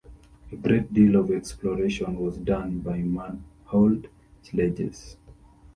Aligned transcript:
A 0.51 0.55
great 0.55 0.91
deal 0.91 1.15
of 1.15 1.29
exploration 1.29 2.17
was 2.17 2.35
done 2.37 2.79
by 2.79 3.01
manhauled 3.03 4.07
sledges. 4.41 5.15